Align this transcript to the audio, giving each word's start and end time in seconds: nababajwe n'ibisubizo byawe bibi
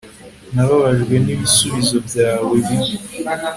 nababajwe 0.53 1.15
n'ibisubizo 1.25 1.97
byawe 2.07 2.53
bibi 2.67 2.91